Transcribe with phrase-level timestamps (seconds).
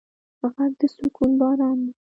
[0.53, 1.91] غږ د سکون باران دی